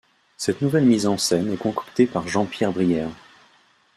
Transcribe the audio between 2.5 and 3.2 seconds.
Brière.